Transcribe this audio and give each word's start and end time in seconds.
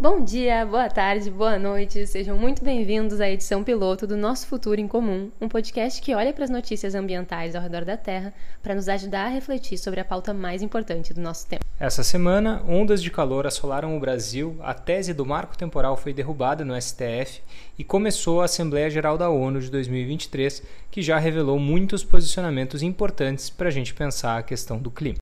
Bom 0.00 0.24
dia, 0.24 0.64
boa 0.64 0.88
tarde, 0.88 1.30
boa 1.30 1.58
noite, 1.58 2.06
sejam 2.06 2.34
muito 2.34 2.64
bem-vindos 2.64 3.20
à 3.20 3.28
edição 3.28 3.62
piloto 3.62 4.06
do 4.06 4.16
Nosso 4.16 4.46
Futuro 4.46 4.80
em 4.80 4.88
Comum, 4.88 5.30
um 5.38 5.46
podcast 5.46 6.00
que 6.00 6.14
olha 6.14 6.32
para 6.32 6.44
as 6.44 6.48
notícias 6.48 6.94
ambientais 6.94 7.54
ao 7.54 7.60
redor 7.60 7.84
da 7.84 7.98
Terra 7.98 8.32
para 8.62 8.74
nos 8.74 8.88
ajudar 8.88 9.26
a 9.26 9.28
refletir 9.28 9.76
sobre 9.76 10.00
a 10.00 10.04
pauta 10.04 10.32
mais 10.32 10.62
importante 10.62 11.12
do 11.12 11.20
nosso 11.20 11.46
tempo. 11.46 11.62
Essa 11.78 12.02
semana, 12.02 12.62
ondas 12.66 13.02
de 13.02 13.10
calor 13.10 13.46
assolaram 13.46 13.94
o 13.94 14.00
Brasil, 14.00 14.56
a 14.62 14.72
tese 14.72 15.12
do 15.12 15.26
marco 15.26 15.54
temporal 15.54 15.98
foi 15.98 16.14
derrubada 16.14 16.64
no 16.64 16.80
STF 16.80 17.42
e 17.78 17.84
começou 17.84 18.40
a 18.40 18.46
Assembleia 18.46 18.88
Geral 18.88 19.18
da 19.18 19.28
ONU 19.28 19.60
de 19.60 19.70
2023, 19.70 20.62
que 20.90 21.02
já 21.02 21.18
revelou 21.18 21.58
muitos 21.58 22.02
posicionamentos 22.02 22.82
importantes 22.82 23.50
para 23.50 23.68
a 23.68 23.70
gente 23.70 23.92
pensar 23.92 24.38
a 24.38 24.42
questão 24.42 24.78
do 24.78 24.90
clima. 24.90 25.18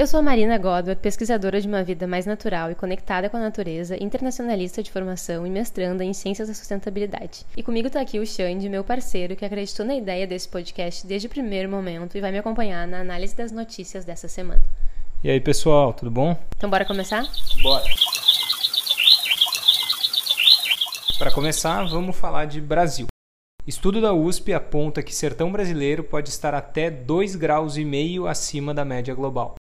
Eu 0.00 0.06
sou 0.06 0.20
a 0.20 0.22
Marina 0.22 0.56
Godward, 0.56 0.96
pesquisadora 0.96 1.60
de 1.60 1.68
uma 1.68 1.84
vida 1.84 2.06
mais 2.06 2.24
natural 2.24 2.70
e 2.70 2.74
conectada 2.74 3.28
com 3.28 3.36
a 3.36 3.40
natureza, 3.40 4.02
internacionalista 4.02 4.82
de 4.82 4.90
formação 4.90 5.46
e 5.46 5.50
mestranda 5.50 6.02
em 6.02 6.14
Ciências 6.14 6.48
da 6.48 6.54
Sustentabilidade. 6.54 7.44
E 7.54 7.62
comigo 7.62 7.88
está 7.88 8.00
aqui 8.00 8.18
o 8.18 8.26
Xande, 8.26 8.66
meu 8.70 8.82
parceiro, 8.82 9.36
que 9.36 9.44
acreditou 9.44 9.84
na 9.84 9.94
ideia 9.94 10.26
desse 10.26 10.48
podcast 10.48 11.06
desde 11.06 11.26
o 11.26 11.30
primeiro 11.30 11.68
momento 11.68 12.16
e 12.16 12.20
vai 12.22 12.32
me 12.32 12.38
acompanhar 12.38 12.88
na 12.88 13.00
análise 13.00 13.36
das 13.36 13.52
notícias 13.52 14.02
dessa 14.02 14.26
semana. 14.26 14.62
E 15.22 15.28
aí, 15.28 15.38
pessoal, 15.38 15.92
tudo 15.92 16.10
bom? 16.10 16.34
Então, 16.56 16.70
bora 16.70 16.86
começar? 16.86 17.22
Bora! 17.62 17.84
Para 21.18 21.30
começar, 21.30 21.84
vamos 21.84 22.16
falar 22.16 22.46
de 22.46 22.58
Brasil. 22.58 23.06
Estudo 23.66 24.00
da 24.00 24.14
USP 24.14 24.54
aponta 24.54 25.02
que 25.02 25.14
sertão 25.14 25.52
brasileiro 25.52 26.02
pode 26.02 26.30
estar 26.30 26.54
até 26.54 26.90
2,5 26.90 27.36
graus 27.36 27.76
e 27.76 27.84
meio 27.84 28.26
acima 28.26 28.72
da 28.72 28.82
média 28.82 29.14
global. 29.14 29.59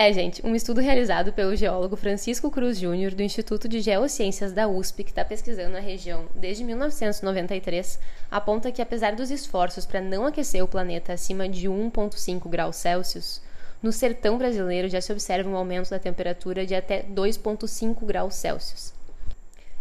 É, 0.00 0.12
gente, 0.12 0.46
um 0.46 0.54
estudo 0.54 0.80
realizado 0.80 1.32
pelo 1.32 1.56
geólogo 1.56 1.96
Francisco 1.96 2.52
Cruz 2.52 2.78
Júnior 2.78 3.12
do 3.16 3.20
Instituto 3.20 3.68
de 3.68 3.80
Geociências 3.80 4.52
da 4.52 4.68
USP, 4.68 5.02
que 5.02 5.10
está 5.10 5.24
pesquisando 5.24 5.76
a 5.76 5.80
região 5.80 6.26
desde 6.36 6.62
1993, 6.62 7.98
aponta 8.30 8.70
que 8.70 8.80
apesar 8.80 9.16
dos 9.16 9.28
esforços 9.28 9.84
para 9.84 10.00
não 10.00 10.24
aquecer 10.24 10.62
o 10.62 10.68
planeta 10.68 11.12
acima 11.12 11.48
de 11.48 11.68
1,5 11.68 12.48
graus 12.48 12.76
Celsius, 12.76 13.42
no 13.82 13.90
sertão 13.90 14.38
brasileiro 14.38 14.88
já 14.88 15.00
se 15.00 15.10
observa 15.10 15.50
um 15.50 15.56
aumento 15.56 15.90
da 15.90 15.98
temperatura 15.98 16.64
de 16.64 16.76
até 16.76 17.02
2,5 17.02 18.06
graus 18.06 18.36
Celsius. 18.36 18.94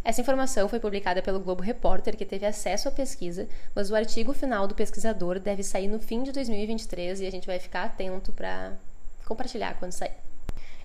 Essa 0.04 0.22
informação 0.22 0.68
foi 0.68 0.80
publicada 0.80 1.22
pelo 1.22 1.40
Globo 1.40 1.62
Repórter, 1.62 2.18
que 2.18 2.26
teve 2.26 2.48
acesso 2.48 2.88
à 2.88 2.92
pesquisa, 2.92 3.48
mas 3.76 3.92
o 3.92 3.96
artigo 3.96 4.34
final 4.34 4.66
do 4.66 4.74
pesquisador 4.74 5.40
deve 5.40 5.62
sair 5.62 5.88
no 5.88 6.00
fim 6.00 6.24
de 6.24 6.32
2023 6.32 7.22
e 7.22 7.28
a 7.28 7.32
gente 7.32 7.46
vai 7.46 7.60
ficar 7.60 7.84
atento 7.84 8.32
para 8.32 8.74
compartilhar 9.28 9.78
quando 9.78 9.92
sair. 9.92 10.14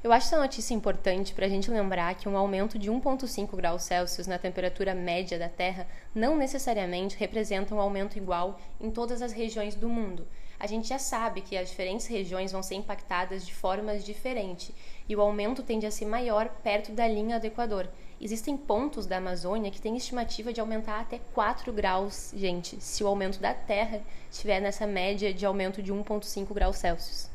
Eu 0.05 0.13
acho 0.13 0.27
essa 0.27 0.39
notícia 0.39 0.75
importante 0.75 1.33
para 1.33 1.47
a 1.47 1.49
gente 1.49 1.71
lembrar 1.71 2.17
que 2.17 2.29
um 2.29 2.37
aumento 2.37 2.77
de 2.77 2.91
1,5 2.91 3.55
graus 3.55 3.85
Celsius 3.85 4.27
na 4.27 4.37
temperatura 4.37 4.97
média 4.97 5.39
da 5.39 5.49
Terra 5.49 5.87
não 6.13 6.37
necessariamente 6.37 7.17
representa 7.17 7.73
um 7.73 7.81
aumento 7.81 8.19
igual 8.19 8.59
em 8.81 8.91
todas 8.91 9.23
as 9.23 9.33
regiões 9.33 9.77
do 9.77 9.89
mundo. 9.89 10.27
A 10.59 10.67
gente 10.67 10.89
já 10.89 10.99
sabe 10.99 11.41
que 11.41 11.57
as 11.57 11.71
diferentes 11.71 12.07
regiões 12.07 12.51
vão 12.51 12.65
ser 12.65 12.75
impactadas 12.75 13.47
de 13.47 13.55
formas 13.55 14.05
diferentes 14.05 14.73
e 15.09 15.15
o 15.15 15.21
aumento 15.21 15.63
tende 15.63 15.87
a 15.87 15.91
ser 15.91 16.07
maior 16.07 16.49
perto 16.49 16.91
da 16.91 17.07
linha 17.07 17.39
do 17.39 17.47
Equador. 17.47 17.89
Existem 18.21 18.57
pontos 18.57 19.07
da 19.07 19.19
Amazônia 19.19 19.71
que 19.71 19.81
têm 19.81 19.97
estimativa 19.97 20.53
de 20.53 20.61
aumentar 20.61 21.01
até 21.01 21.21
4 21.33 21.73
graus, 21.73 22.33
gente, 22.37 22.81
se 22.81 23.05
o 23.05 23.07
aumento 23.07 23.39
da 23.39 23.55
Terra 23.55 24.01
estiver 24.29 24.61
nessa 24.61 24.87
média 24.87 25.33
de 25.33 25.47
aumento 25.47 25.81
de 25.81 25.93
1,5 25.93 26.53
graus 26.53 26.77
Celsius. 26.77 27.32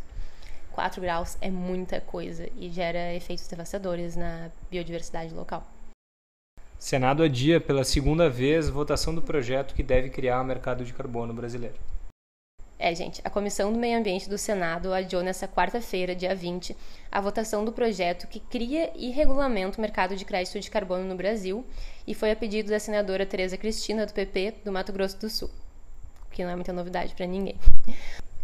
4 0.77 1.01
graus 1.01 1.39
é 1.41 1.49
muita 1.49 1.99
coisa 1.99 2.47
e 2.55 2.69
gera 2.69 3.11
efeitos 3.15 3.47
devastadores 3.47 4.15
na 4.15 4.51
biodiversidade 4.69 5.33
local. 5.33 5.65
Senado 6.77 7.23
adia 7.23 7.59
pela 7.59 7.83
segunda 7.83 8.29
vez 8.29 8.69
votação 8.69 9.15
do 9.15 9.19
projeto 9.19 9.73
que 9.73 9.81
deve 9.81 10.11
criar 10.11 10.39
o 10.39 10.45
mercado 10.45 10.85
de 10.85 10.93
carbono 10.93 11.33
brasileiro. 11.33 11.73
É, 12.77 12.93
gente, 12.93 13.19
a 13.23 13.29
Comissão 13.31 13.73
do 13.73 13.79
Meio 13.79 13.97
Ambiente 13.97 14.29
do 14.29 14.37
Senado 14.37 14.93
adiou 14.93 15.23
nessa 15.23 15.47
quarta-feira, 15.47 16.13
dia 16.13 16.35
20, 16.35 16.77
a 17.11 17.19
votação 17.19 17.65
do 17.65 17.71
projeto 17.71 18.27
que 18.27 18.39
cria 18.39 18.91
e 18.95 19.09
regulamenta 19.09 19.79
o 19.79 19.81
mercado 19.81 20.15
de 20.15 20.23
crédito 20.25 20.59
de 20.59 20.69
carbono 20.69 21.05
no 21.05 21.15
Brasil 21.15 21.65
e 22.05 22.13
foi 22.13 22.29
a 22.29 22.35
pedido 22.35 22.69
da 22.69 22.79
senadora 22.79 23.25
Tereza 23.25 23.57
Cristina, 23.57 24.05
do 24.05 24.13
PP, 24.13 24.57
do 24.63 24.71
Mato 24.71 24.93
Grosso 24.93 25.19
do 25.19 25.27
Sul, 25.27 25.49
que 26.29 26.43
não 26.43 26.51
é 26.51 26.55
muita 26.55 26.71
novidade 26.71 27.15
para 27.15 27.25
ninguém. 27.25 27.55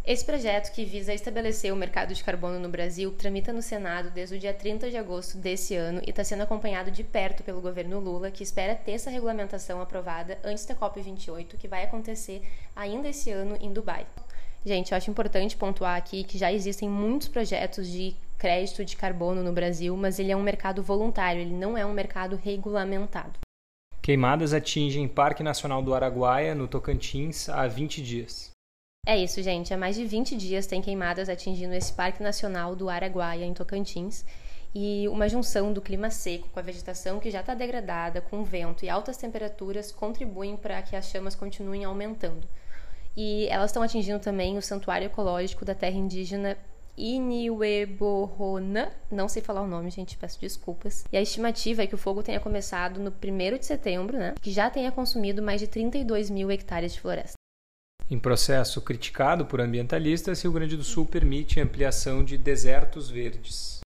Esse 0.06 0.26
projeto, 0.26 0.74
que 0.74 0.84
visa 0.84 1.14
estabelecer 1.14 1.72
o 1.72 1.78
mercado 1.78 2.14
de 2.14 2.22
carbono 2.22 2.60
no 2.60 2.68
Brasil, 2.68 3.10
tramita 3.12 3.54
no 3.54 3.62
Senado 3.62 4.12
desde 4.12 4.36
o 4.36 4.40
dia 4.40 4.54
30 4.54 4.90
de 4.90 4.98
agosto 4.98 5.38
desse 5.38 5.76
ano 5.78 6.02
e 6.06 6.10
está 6.10 6.26
sendo 6.26 6.44
acompanhado 6.44 6.92
de 6.92 7.06
perto 7.06 7.42
pelo 7.42 7.62
governo 7.62 8.02
Lula, 8.02 8.30
que 8.30 8.44
espera 8.44 8.76
ter 8.76 8.92
essa 8.92 9.10
regulamentação 9.10 9.82
aprovada 9.82 10.38
antes 10.44 10.66
da 10.66 10.76
COP28, 10.76 11.56
que 11.58 11.70
vai 11.70 11.86
acontecer 11.86 12.42
ainda 12.76 13.08
esse 13.08 13.32
ano 13.32 13.58
em 13.62 13.72
Dubai. 13.72 14.06
Gente, 14.66 14.92
eu 14.92 14.98
acho 14.98 15.10
importante 15.10 15.56
pontuar 15.56 15.96
aqui 15.96 16.26
que 16.26 16.38
já 16.38 16.52
existem 16.52 16.90
muitos 16.90 17.30
projetos 17.30 17.88
de 17.88 18.14
crédito 18.38 18.84
de 18.84 18.98
carbono 18.98 19.42
no 19.42 19.54
Brasil, 19.54 19.96
mas 19.96 20.20
ele 20.20 20.34
é 20.34 20.36
um 20.36 20.44
mercado 20.44 20.84
voluntário, 20.84 21.42
ele 21.42 21.56
não 21.56 21.78
é 21.78 21.86
um 21.86 21.94
mercado 21.94 22.36
regulamentado. 22.36 23.40
Queimadas 24.02 24.54
atingem 24.54 25.08
Parque 25.08 25.42
Nacional 25.42 25.82
do 25.82 25.96
Araguaia, 25.96 26.54
no 26.54 26.68
Tocantins, 26.68 27.48
há 27.48 27.66
20 27.68 28.04
dias. 28.04 28.53
É 29.06 29.18
isso, 29.18 29.44
gente. 29.44 29.74
Há 29.74 29.78
mais 29.78 29.98
de 29.98 30.06
20 30.06 30.38
dias 30.38 30.66
tem 30.66 30.82
queimadas 30.82 31.28
atingindo 31.28 31.74
esse 31.74 31.92
Parque 31.92 32.24
Nacional 32.24 32.74
do 32.74 32.90
Araguaia, 32.90 33.44
em 33.44 33.54
Tocantins. 33.54 34.24
E 34.74 35.10
uma 35.10 35.28
junção 35.28 35.74
do 35.74 35.82
clima 35.82 36.10
seco 36.10 36.48
com 36.48 36.60
a 36.60 36.64
vegetação 36.64 37.20
que 37.20 37.30
já 37.30 37.42
está 37.42 37.54
degradada, 37.54 38.22
com 38.22 38.46
vento 38.46 38.86
e 38.86 38.90
altas 38.90 39.18
temperaturas, 39.18 39.92
contribuem 39.92 40.56
para 40.56 40.82
que 40.82 40.96
as 40.96 41.10
chamas 41.10 41.36
continuem 41.36 41.84
aumentando. 41.84 42.48
E 43.16 43.46
elas 43.50 43.72
estão 43.72 43.84
atingindo 43.84 44.20
também 44.20 44.58
o 44.58 44.62
Santuário 44.62 45.08
Ecológico 45.08 45.66
da 45.66 45.76
Terra 45.76 45.98
Indígena 45.98 46.58
Iniweborona, 46.98 48.90
não 49.12 49.28
sei 49.28 49.42
falar 49.42 49.64
o 49.64 49.68
nome, 49.68 49.90
gente, 49.90 50.18
peço 50.18 50.40
desculpas. 50.40 51.04
E 51.12 51.18
a 51.18 51.22
estimativa 51.22 51.84
é 51.84 51.88
que 51.88 51.96
o 51.96 51.98
fogo 51.98 52.24
tenha 52.24 52.40
começado 52.40 53.02
no 53.02 53.12
1 53.12 53.58
de 53.58 53.66
setembro, 53.66 54.18
né? 54.18 54.34
Que 54.42 54.52
já 54.52 54.70
tenha 54.70 54.94
consumido 54.94 55.42
mais 55.42 55.60
de 55.60 55.68
32 55.68 56.30
mil 56.30 56.50
hectares 56.50 56.94
de 56.94 57.02
floresta. 57.02 57.43
Em 58.12 58.20
processo 58.20 58.82
criticado 58.82 59.46
por 59.46 59.62
ambientalistas, 59.62 60.42
Rio 60.42 60.52
Grande 60.52 60.76
do 60.76 60.84
Sul 60.84 61.06
permite 61.06 61.60
ampliação 61.60 62.24
de 62.24 62.38
desertos 62.38 63.10
verdes. 63.10 63.80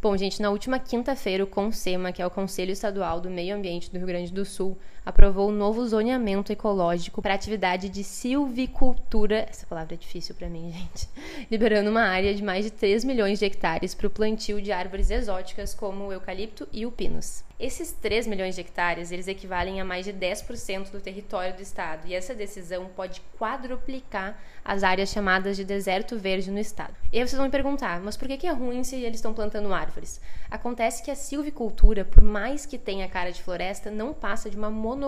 Bom, 0.00 0.16
gente, 0.16 0.40
na 0.40 0.48
última 0.48 0.78
quinta-feira, 0.78 1.44
o 1.44 1.46
CONSEMA, 1.46 2.10
que 2.10 2.22
é 2.22 2.26
o 2.26 2.30
Conselho 2.30 2.70
Estadual 2.70 3.20
do 3.20 3.28
Meio 3.28 3.54
Ambiente 3.54 3.90
do 3.90 3.98
Rio 3.98 4.06
Grande 4.06 4.32
do 4.32 4.46
Sul, 4.46 4.78
aprovou 5.10 5.48
o 5.48 5.52
um 5.52 5.54
novo 5.54 5.86
zoneamento 5.86 6.52
ecológico 6.52 7.20
para 7.20 7.34
atividade 7.34 7.88
de 7.88 8.02
silvicultura. 8.02 9.46
Essa 9.50 9.66
palavra 9.66 9.94
é 9.94 9.98
difícil 9.98 10.34
para 10.34 10.48
mim, 10.48 10.72
gente. 10.72 11.08
Liberando 11.50 11.90
uma 11.90 12.02
área 12.02 12.34
de 12.34 12.42
mais 12.42 12.64
de 12.64 12.70
3 12.70 13.04
milhões 13.04 13.38
de 13.38 13.44
hectares 13.44 13.94
para 13.94 14.06
o 14.06 14.10
plantio 14.10 14.62
de 14.62 14.72
árvores 14.72 15.10
exóticas 15.10 15.74
como 15.74 16.06
o 16.06 16.12
eucalipto 16.12 16.66
e 16.72 16.86
o 16.86 16.90
pinus. 16.90 17.44
Esses 17.60 17.92
3 17.92 18.26
milhões 18.26 18.54
de 18.54 18.62
hectares, 18.62 19.12
eles 19.12 19.28
equivalem 19.28 19.82
a 19.82 19.84
mais 19.84 20.06
de 20.06 20.14
10% 20.14 20.90
do 20.90 20.98
território 20.98 21.54
do 21.54 21.60
estado, 21.60 22.06
e 22.06 22.14
essa 22.14 22.34
decisão 22.34 22.86
pode 22.96 23.20
quadruplicar 23.38 24.40
as 24.64 24.82
áreas 24.82 25.10
chamadas 25.10 25.58
de 25.58 25.64
deserto 25.64 26.18
verde 26.18 26.50
no 26.50 26.58
estado. 26.58 26.94
E 27.12 27.18
aí 27.18 27.28
vocês 27.28 27.36
vão 27.36 27.44
me 27.44 27.50
perguntar, 27.50 28.00
mas 28.00 28.16
por 28.16 28.28
que 28.28 28.46
é 28.46 28.50
ruim 28.50 28.82
se 28.82 28.96
eles 28.96 29.16
estão 29.16 29.34
plantando 29.34 29.74
árvores? 29.74 30.22
Acontece 30.50 31.02
que 31.02 31.10
a 31.10 31.14
silvicultura, 31.14 32.02
por 32.02 32.22
mais 32.22 32.64
que 32.64 32.78
tenha 32.78 33.06
cara 33.08 33.30
de 33.30 33.42
floresta, 33.42 33.90
não 33.90 34.14
passa 34.14 34.48
de 34.48 34.56
uma 34.56 34.70
monocultura 34.70 34.99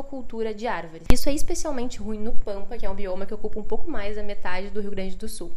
de 0.56 0.66
árvores. 0.66 1.06
Isso 1.12 1.28
é 1.28 1.34
especialmente 1.34 1.98
ruim 1.98 2.18
no 2.18 2.32
Pampa, 2.32 2.78
que 2.78 2.86
é 2.86 2.90
um 2.90 2.94
bioma 2.94 3.26
que 3.26 3.34
ocupa 3.34 3.58
um 3.58 3.64
pouco 3.64 3.90
mais 3.90 4.16
da 4.16 4.22
metade 4.22 4.70
do 4.70 4.80
Rio 4.80 4.90
Grande 4.90 5.16
do 5.16 5.28
Sul. 5.28 5.52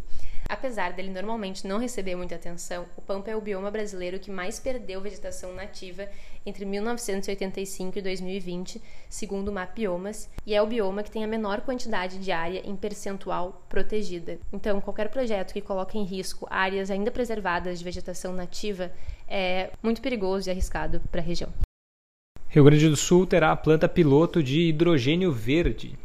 Apesar 0.48 0.92
dele 0.92 1.10
normalmente 1.10 1.66
não 1.66 1.78
receber 1.78 2.14
muita 2.14 2.36
atenção, 2.36 2.86
o 2.96 3.02
Pampa 3.02 3.30
é 3.30 3.36
o 3.36 3.40
bioma 3.40 3.70
brasileiro 3.70 4.20
que 4.20 4.30
mais 4.30 4.60
perdeu 4.60 5.00
vegetação 5.00 5.52
nativa 5.52 6.08
entre 6.44 6.64
1985 6.64 7.98
e 7.98 8.02
2020, 8.02 8.82
segundo 9.08 9.48
o 9.48 9.52
Mapiomas, 9.52 10.28
e 10.46 10.54
é 10.54 10.62
o 10.62 10.66
bioma 10.66 11.02
que 11.02 11.10
tem 11.10 11.24
a 11.24 11.28
menor 11.28 11.62
quantidade 11.62 12.18
de 12.18 12.30
área 12.30 12.62
em 12.64 12.76
percentual 12.76 13.64
protegida. 13.68 14.38
Então, 14.52 14.80
qualquer 14.80 15.08
projeto 15.08 15.52
que 15.52 15.60
coloque 15.60 15.98
em 15.98 16.04
risco 16.04 16.46
áreas 16.48 16.90
ainda 16.90 17.10
preservadas 17.10 17.78
de 17.78 17.84
vegetação 17.84 18.32
nativa 18.32 18.92
é 19.26 19.70
muito 19.82 20.00
perigoso 20.00 20.48
e 20.48 20.52
arriscado 20.52 21.00
para 21.10 21.20
a 21.20 21.24
região. 21.24 21.65
Rio 22.56 22.64
Grande 22.64 22.88
do 22.88 22.96
Sul 22.96 23.26
terá 23.26 23.52
a 23.52 23.56
planta 23.56 23.86
piloto 23.86 24.42
de 24.42 24.60
hidrogênio 24.60 25.30
verde. 25.30 25.98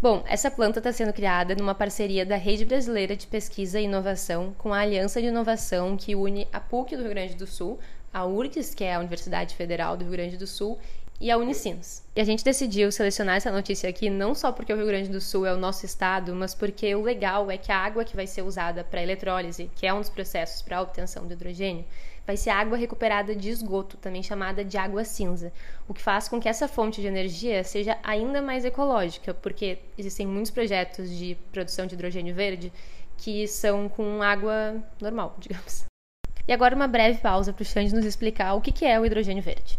Bom, 0.00 0.22
essa 0.28 0.48
planta 0.48 0.78
está 0.78 0.92
sendo 0.92 1.12
criada 1.12 1.56
numa 1.56 1.74
parceria 1.74 2.24
da 2.24 2.36
Rede 2.36 2.64
Brasileira 2.64 3.16
de 3.16 3.26
Pesquisa 3.26 3.80
e 3.80 3.84
Inovação 3.84 4.54
com 4.56 4.72
a 4.72 4.78
Aliança 4.78 5.20
de 5.20 5.26
Inovação 5.26 5.96
que 5.96 6.14
une 6.14 6.46
a 6.52 6.60
PUC 6.60 6.94
do 6.94 7.02
Rio 7.02 7.10
Grande 7.10 7.34
do 7.34 7.48
Sul, 7.48 7.80
a 8.12 8.24
URGS, 8.24 8.76
que 8.76 8.84
é 8.84 8.94
a 8.94 9.00
Universidade 9.00 9.56
Federal 9.56 9.96
do 9.96 10.04
Rio 10.04 10.12
Grande 10.12 10.36
do 10.36 10.46
Sul, 10.46 10.78
e 11.20 11.32
a 11.32 11.36
Unicinos. 11.36 12.02
E 12.14 12.20
a 12.20 12.24
gente 12.24 12.44
decidiu 12.44 12.92
selecionar 12.92 13.36
essa 13.36 13.50
notícia 13.50 13.90
aqui 13.90 14.08
não 14.08 14.36
só 14.36 14.52
porque 14.52 14.72
o 14.72 14.76
Rio 14.76 14.86
Grande 14.86 15.08
do 15.08 15.20
Sul 15.20 15.46
é 15.46 15.52
o 15.52 15.58
nosso 15.58 15.84
estado, 15.84 16.32
mas 16.32 16.54
porque 16.54 16.94
o 16.94 17.02
legal 17.02 17.50
é 17.50 17.58
que 17.58 17.72
a 17.72 17.78
água 17.78 18.04
que 18.04 18.14
vai 18.14 18.28
ser 18.28 18.42
usada 18.42 18.84
para 18.84 19.02
eletrólise, 19.02 19.68
que 19.74 19.84
é 19.84 19.92
um 19.92 19.98
dos 19.98 20.10
processos 20.10 20.62
para 20.62 20.78
a 20.78 20.82
obtenção 20.82 21.26
do 21.26 21.32
hidrogênio, 21.32 21.84
vai 22.26 22.36
ser 22.36 22.50
água 22.50 22.76
recuperada 22.76 23.34
de 23.34 23.50
esgoto, 23.50 23.96
também 23.96 24.22
chamada 24.22 24.64
de 24.64 24.76
água 24.76 25.04
cinza, 25.04 25.52
o 25.88 25.94
que 25.94 26.00
faz 26.00 26.28
com 26.28 26.40
que 26.40 26.48
essa 26.48 26.66
fonte 26.66 27.00
de 27.00 27.06
energia 27.06 27.62
seja 27.64 27.98
ainda 28.02 28.40
mais 28.40 28.64
ecológica, 28.64 29.34
porque 29.34 29.78
existem 29.98 30.26
muitos 30.26 30.50
projetos 30.50 31.10
de 31.10 31.36
produção 31.52 31.86
de 31.86 31.94
hidrogênio 31.94 32.34
verde 32.34 32.72
que 33.16 33.46
são 33.46 33.88
com 33.88 34.22
água 34.22 34.82
normal, 35.00 35.36
digamos. 35.40 35.84
E 36.46 36.52
agora 36.52 36.76
uma 36.76 36.88
breve 36.88 37.18
pausa 37.20 37.52
para 37.52 37.62
o 37.62 37.64
Xande 37.64 37.94
nos 37.94 38.04
explicar 38.04 38.54
o 38.54 38.60
que 38.60 38.84
é 38.84 38.98
o 39.00 39.06
hidrogênio 39.06 39.42
verde. 39.42 39.78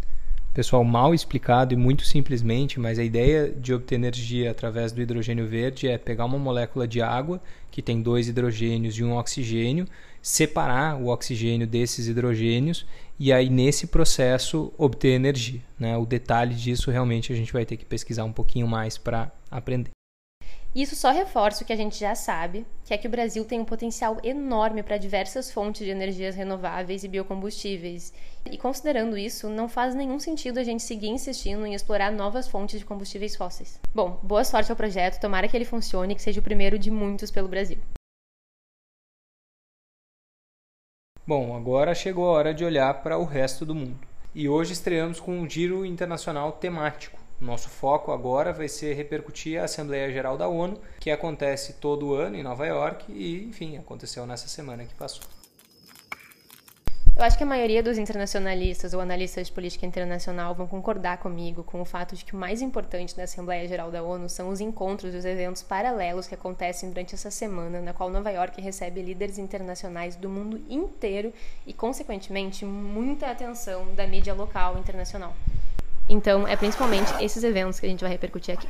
Pessoal, 0.55 0.85
mal 0.85 1.13
explicado 1.13 1.73
e 1.73 1.77
muito 1.77 2.05
simplesmente, 2.05 2.79
mas 2.79 2.97
a 2.97 3.03
ideia 3.03 3.51
de 3.51 3.73
obter 3.73 3.95
energia 3.95 4.49
através 4.49 4.93
do 4.93 5.01
hidrogênio 5.01 5.45
verde 5.45 5.85
é 5.85 5.97
pegar 5.97 6.23
uma 6.23 6.39
molécula 6.39 6.87
de 6.87 7.01
água 7.01 7.41
que 7.69 7.81
tem 7.81 8.01
dois 8.01 8.29
hidrogênios 8.29 8.97
e 8.97 9.03
um 9.03 9.17
oxigênio, 9.17 9.85
separar 10.25 10.99
o 10.99 11.09
oxigênio 11.09 11.67
desses 11.67 12.07
hidrogênios 12.07 12.83
e 13.19 13.31
aí 13.31 13.47
nesse 13.47 13.85
processo 13.85 14.73
obter 14.75 15.09
energia. 15.09 15.61
Né? 15.77 15.95
O 15.95 16.03
detalhe 16.03 16.55
disso 16.55 16.89
realmente 16.89 17.31
a 17.31 17.35
gente 17.35 17.53
vai 17.53 17.63
ter 17.63 17.77
que 17.77 17.85
pesquisar 17.85 18.23
um 18.23 18.33
pouquinho 18.33 18.67
mais 18.67 18.97
para 18.97 19.31
aprender. 19.51 19.91
Isso 20.73 20.95
só 20.95 21.11
reforça 21.11 21.63
o 21.63 21.67
que 21.67 21.71
a 21.71 21.75
gente 21.75 21.99
já 21.99 22.15
sabe, 22.15 22.65
que 22.83 22.93
é 22.93 22.97
que 22.97 23.05
o 23.05 23.09
Brasil 23.09 23.45
tem 23.45 23.59
um 23.59 23.65
potencial 23.65 24.17
enorme 24.23 24.81
para 24.81 24.97
diversas 24.97 25.51
fontes 25.51 25.85
de 25.85 25.91
energias 25.91 26.35
renováveis 26.35 27.03
e 27.03 27.07
biocombustíveis. 27.07 28.11
E 28.49 28.57
considerando 28.57 29.15
isso, 29.15 29.47
não 29.47 29.69
faz 29.69 29.93
nenhum 29.93 30.19
sentido 30.19 30.59
a 30.59 30.63
gente 30.63 30.81
seguir 30.81 31.09
insistindo 31.09 31.67
em 31.67 31.75
explorar 31.75 32.11
novas 32.11 32.47
fontes 32.47 32.79
de 32.79 32.85
combustíveis 32.85 33.35
fósseis. 33.35 33.79
Bom, 33.93 34.19
boa 34.23 34.43
sorte 34.43 34.71
ao 34.71 34.75
projeto, 34.75 35.21
tomara 35.21 35.47
que 35.47 35.55
ele 35.55 35.65
funcione 35.65 36.13
e 36.13 36.15
que 36.15 36.21
seja 36.23 36.39
o 36.39 36.43
primeiro 36.43 36.79
de 36.79 36.89
muitos 36.89 37.29
pelo 37.29 37.47
Brasil. 37.47 37.77
Bom, 41.27 41.55
agora 41.55 41.95
chegou 41.95 42.29
a 42.29 42.33
hora 42.33 42.53
de 42.53 42.63
olhar 42.63 43.01
para 43.01 43.17
o 43.17 43.25
resto 43.25 43.65
do 43.65 43.73
mundo. 43.73 43.99
E 44.33 44.47
hoje 44.47 44.73
estreamos 44.73 45.19
com 45.19 45.39
um 45.39 45.49
giro 45.49 45.85
internacional 45.85 46.51
temático 46.51 47.25
nosso 47.39 47.67
foco 47.67 48.11
agora 48.11 48.53
vai 48.53 48.69
ser 48.69 48.93
repercutir 48.93 49.59
a 49.59 49.65
Assembleia 49.65 50.11
Geral 50.11 50.37
da 50.37 50.47
ONU, 50.47 50.79
que 50.99 51.11
acontece 51.11 51.73
todo 51.73 52.13
ano 52.13 52.37
em 52.37 52.43
Nova 52.43 52.65
York 52.65 53.11
e, 53.11 53.43
enfim, 53.43 53.77
aconteceu 53.77 54.25
nessa 54.25 54.47
semana 54.47 54.85
que 54.85 54.93
passou. 54.93 55.34
Eu 57.17 57.23
acho 57.23 57.37
que 57.37 57.43
a 57.43 57.47
maioria 57.47 57.81
dos 57.81 57.97
internacionalistas 57.97 58.93
ou 58.93 58.99
analistas 58.99 59.47
de 59.47 59.53
política 59.53 59.85
internacional 59.85 60.53
vão 60.53 60.67
concordar 60.67 61.17
comigo 61.17 61.63
com 61.63 61.81
o 61.81 61.85
fato 61.85 62.13
de 62.13 62.25
que 62.25 62.35
o 62.35 62.37
mais 62.37 62.61
importante 62.61 63.15
da 63.15 63.23
Assembleia 63.23 63.65
Geral 63.69 63.89
da 63.89 64.03
ONU 64.03 64.27
são 64.27 64.49
os 64.49 64.59
encontros 64.59 65.13
e 65.13 65.17
os 65.17 65.23
eventos 65.23 65.63
paralelos 65.63 66.27
que 66.27 66.35
acontecem 66.35 66.89
durante 66.89 67.15
essa 67.15 67.31
semana, 67.31 67.79
na 67.79 67.93
qual 67.93 68.09
Nova 68.09 68.29
York 68.31 68.59
recebe 68.61 69.01
líderes 69.01 69.37
internacionais 69.37 70.17
do 70.17 70.27
mundo 70.27 70.61
inteiro 70.69 71.31
e, 71.65 71.71
consequentemente, 71.71 72.65
muita 72.65 73.31
atenção 73.31 73.95
da 73.95 74.05
mídia 74.05 74.33
local 74.33 74.75
e 74.75 74.81
internacional. 74.81 75.33
Então, 76.09 76.45
é 76.45 76.57
principalmente 76.57 77.13
esses 77.23 77.45
eventos 77.45 77.79
que 77.79 77.85
a 77.85 77.89
gente 77.89 78.01
vai 78.01 78.11
repercutir 78.11 78.55
aqui. 78.55 78.67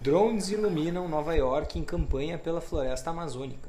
Drones 0.00 0.48
iluminam 0.48 1.06
Nova 1.06 1.36
York 1.36 1.78
em 1.78 1.84
campanha 1.84 2.38
pela 2.38 2.62
floresta 2.62 3.10
amazônica. 3.10 3.68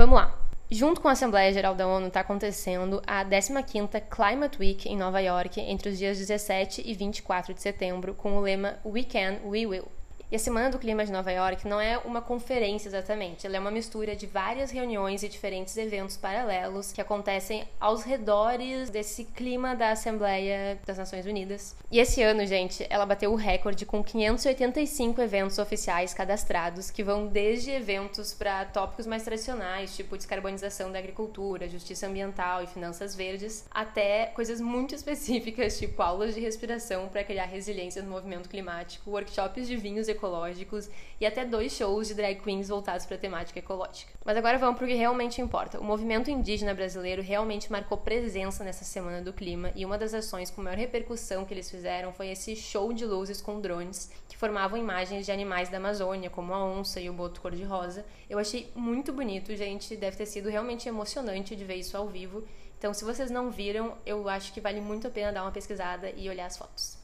Vamos 0.00 0.16
lá. 0.16 0.49
Junto 0.72 1.00
com 1.00 1.08
a 1.08 1.12
Assembleia 1.12 1.52
Geral 1.52 1.74
da 1.74 1.84
ONU 1.84 2.06
está 2.06 2.20
acontecendo 2.20 3.02
a 3.04 3.24
15ª 3.24 4.00
Climate 4.08 4.56
Week 4.56 4.88
em 4.88 4.96
Nova 4.96 5.18
York 5.18 5.60
entre 5.60 5.88
os 5.88 5.98
dias 5.98 6.16
17 6.16 6.88
e 6.88 6.94
24 6.94 7.52
de 7.52 7.60
setembro 7.60 8.14
com 8.14 8.36
o 8.36 8.40
lema 8.40 8.78
We 8.84 9.02
Can, 9.02 9.40
We 9.44 9.66
Will. 9.66 9.88
E 10.30 10.36
a 10.36 10.38
Semana 10.38 10.70
do 10.70 10.78
Clima 10.78 11.04
de 11.04 11.10
Nova 11.10 11.32
York 11.32 11.66
não 11.66 11.80
é 11.80 11.98
uma 11.98 12.22
conferência 12.22 12.88
exatamente, 12.88 13.44
ela 13.44 13.56
é 13.56 13.58
uma 13.58 13.70
mistura 13.70 14.14
de 14.14 14.28
várias 14.28 14.70
reuniões 14.70 15.24
e 15.24 15.28
diferentes 15.28 15.76
eventos 15.76 16.16
paralelos 16.16 16.92
que 16.92 17.00
acontecem 17.00 17.66
aos 17.80 18.04
redores 18.04 18.90
desse 18.90 19.24
clima 19.24 19.74
da 19.74 19.90
Assembleia 19.90 20.78
das 20.86 20.98
Nações 20.98 21.26
Unidas. 21.26 21.74
E 21.90 21.98
esse 21.98 22.22
ano, 22.22 22.46
gente, 22.46 22.86
ela 22.88 23.04
bateu 23.04 23.32
o 23.32 23.34
recorde 23.34 23.84
com 23.84 24.04
585 24.04 25.20
eventos 25.20 25.58
oficiais 25.58 26.14
cadastrados, 26.14 26.92
que 26.92 27.02
vão 27.02 27.26
desde 27.26 27.72
eventos 27.72 28.32
para 28.32 28.64
tópicos 28.66 29.08
mais 29.08 29.24
tradicionais, 29.24 29.96
tipo 29.96 30.16
descarbonização 30.16 30.92
da 30.92 31.00
agricultura, 31.00 31.68
justiça 31.68 32.06
ambiental 32.06 32.62
e 32.62 32.68
finanças 32.68 33.16
verdes, 33.16 33.64
até 33.68 34.26
coisas 34.26 34.60
muito 34.60 34.94
específicas, 34.94 35.76
tipo 35.76 36.00
aulas 36.00 36.36
de 36.36 36.40
respiração 36.40 37.08
para 37.08 37.24
criar 37.24 37.46
resiliência 37.46 38.00
no 38.00 38.10
movimento 38.10 38.48
climático, 38.48 39.10
workshops 39.10 39.66
de 39.66 39.74
vinhos 39.74 40.06
e 40.06 40.19
ecológicos 40.20 40.90
e 41.18 41.24
até 41.24 41.44
dois 41.44 41.72
shows 41.72 42.08
de 42.08 42.14
drag 42.14 42.40
queens 42.40 42.68
voltados 42.68 43.06
para 43.06 43.16
a 43.16 43.18
temática 43.18 43.58
ecológica. 43.58 44.12
Mas 44.24 44.36
agora 44.36 44.58
vamos 44.58 44.76
para 44.76 44.84
o 44.84 44.88
que 44.88 44.94
realmente 44.94 45.40
importa. 45.40 45.80
O 45.80 45.84
movimento 45.84 46.30
indígena 46.30 46.74
brasileiro 46.74 47.22
realmente 47.22 47.72
marcou 47.72 47.96
presença 47.96 48.62
nessa 48.62 48.84
Semana 48.84 49.22
do 49.22 49.32
Clima 49.32 49.72
e 49.74 49.84
uma 49.84 49.96
das 49.96 50.12
ações 50.12 50.50
com 50.50 50.62
maior 50.62 50.78
repercussão 50.78 51.44
que 51.44 51.54
eles 51.54 51.70
fizeram 51.70 52.12
foi 52.12 52.28
esse 52.28 52.54
show 52.54 52.92
de 52.92 53.06
luzes 53.06 53.40
com 53.40 53.60
drones 53.60 54.10
que 54.28 54.36
formavam 54.36 54.78
imagens 54.78 55.24
de 55.24 55.32
animais 55.32 55.68
da 55.70 55.78
Amazônia, 55.78 56.28
como 56.28 56.52
a 56.52 56.62
onça 56.62 57.00
e 57.00 57.08
o 57.08 57.12
boto 57.12 57.40
cor-de-rosa. 57.40 58.04
Eu 58.28 58.38
achei 58.38 58.70
muito 58.74 59.12
bonito, 59.12 59.56
gente. 59.56 59.96
Deve 59.96 60.18
ter 60.18 60.26
sido 60.26 60.50
realmente 60.50 60.88
emocionante 60.88 61.56
de 61.56 61.64
ver 61.64 61.76
isso 61.76 61.96
ao 61.96 62.06
vivo. 62.06 62.44
Então, 62.78 62.92
se 62.94 63.04
vocês 63.04 63.30
não 63.30 63.50
viram, 63.50 63.96
eu 64.06 64.28
acho 64.28 64.52
que 64.52 64.60
vale 64.60 64.80
muito 64.80 65.06
a 65.06 65.10
pena 65.10 65.32
dar 65.32 65.42
uma 65.42 65.52
pesquisada 65.52 66.10
e 66.10 66.28
olhar 66.28 66.46
as 66.46 66.56
fotos. 66.56 66.99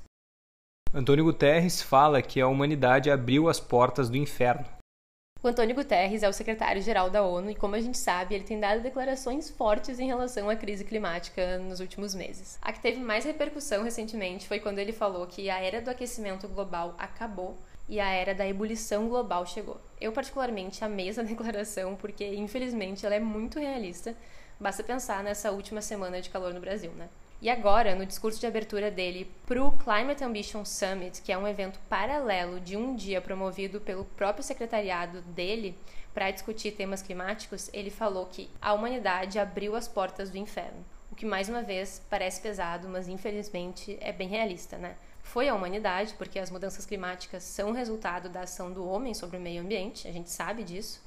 Antônio 0.98 1.24
Guterres 1.24 1.82
fala 1.82 2.22
que 2.22 2.40
a 2.40 2.48
humanidade 2.48 3.10
abriu 3.10 3.50
as 3.50 3.60
portas 3.60 4.08
do 4.08 4.16
inferno. 4.16 4.64
O 5.42 5.46
Antônio 5.46 5.74
Guterres 5.74 6.22
é 6.22 6.28
o 6.28 6.32
secretário-geral 6.32 7.10
da 7.10 7.22
ONU 7.22 7.50
e, 7.50 7.54
como 7.54 7.74
a 7.74 7.80
gente 7.82 7.98
sabe, 7.98 8.34
ele 8.34 8.44
tem 8.44 8.58
dado 8.58 8.80
declarações 8.80 9.50
fortes 9.50 9.98
em 9.98 10.06
relação 10.06 10.48
à 10.48 10.56
crise 10.56 10.86
climática 10.86 11.58
nos 11.58 11.80
últimos 11.80 12.14
meses. 12.14 12.58
A 12.62 12.72
que 12.72 12.80
teve 12.80 12.98
mais 12.98 13.26
repercussão 13.26 13.84
recentemente 13.84 14.48
foi 14.48 14.58
quando 14.58 14.78
ele 14.78 14.90
falou 14.90 15.26
que 15.26 15.50
a 15.50 15.60
era 15.60 15.82
do 15.82 15.90
aquecimento 15.90 16.48
global 16.48 16.94
acabou 16.96 17.58
e 17.86 18.00
a 18.00 18.08
era 18.08 18.34
da 18.34 18.48
ebulição 18.48 19.06
global 19.06 19.44
chegou. 19.44 19.78
Eu, 20.00 20.12
particularmente, 20.12 20.82
amei 20.82 21.10
essa 21.10 21.20
declaração 21.22 21.94
porque, 21.94 22.24
infelizmente, 22.24 23.04
ela 23.04 23.16
é 23.16 23.20
muito 23.20 23.58
realista. 23.58 24.16
Basta 24.58 24.82
pensar 24.82 25.22
nessa 25.22 25.52
última 25.52 25.82
semana 25.82 26.22
de 26.22 26.30
calor 26.30 26.54
no 26.54 26.60
Brasil, 26.60 26.92
né? 26.92 27.10
E 27.40 27.50
agora, 27.50 27.94
no 27.94 28.06
discurso 28.06 28.40
de 28.40 28.46
abertura 28.46 28.90
dele 28.90 29.30
para 29.44 29.62
o 29.62 29.70
Climate 29.70 30.24
Ambition 30.24 30.64
Summit, 30.64 31.20
que 31.20 31.30
é 31.30 31.36
um 31.36 31.46
evento 31.46 31.78
paralelo 31.88 32.58
de 32.58 32.76
um 32.76 32.96
dia 32.96 33.20
promovido 33.20 33.78
pelo 33.78 34.06
próprio 34.06 34.42
secretariado 34.42 35.20
dele 35.20 35.76
para 36.14 36.30
discutir 36.30 36.72
temas 36.72 37.02
climáticos, 37.02 37.68
ele 37.74 37.90
falou 37.90 38.24
que 38.24 38.48
a 38.60 38.72
humanidade 38.72 39.38
abriu 39.38 39.76
as 39.76 39.86
portas 39.86 40.30
do 40.30 40.38
inferno. 40.38 40.82
O 41.12 41.14
que, 41.14 41.26
mais 41.26 41.48
uma 41.48 41.62
vez, 41.62 42.02
parece 42.08 42.40
pesado, 42.40 42.88
mas 42.88 43.06
infelizmente 43.06 43.98
é 44.00 44.12
bem 44.12 44.28
realista, 44.28 44.78
né? 44.78 44.96
Foi 45.22 45.48
a 45.48 45.54
humanidade, 45.54 46.14
porque 46.14 46.38
as 46.38 46.50
mudanças 46.50 46.86
climáticas 46.86 47.42
são 47.42 47.72
resultado 47.72 48.30
da 48.30 48.42
ação 48.42 48.72
do 48.72 48.88
homem 48.88 49.12
sobre 49.12 49.36
o 49.36 49.40
meio 49.40 49.60
ambiente, 49.60 50.08
a 50.08 50.12
gente 50.12 50.30
sabe 50.30 50.64
disso. 50.64 51.04